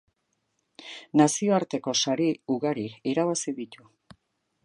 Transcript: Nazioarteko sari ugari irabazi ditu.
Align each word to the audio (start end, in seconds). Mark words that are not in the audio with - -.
Nazioarteko 1.21 1.93
sari 2.07 2.27
ugari 2.55 2.87
irabazi 3.13 3.57
ditu. 3.61 3.89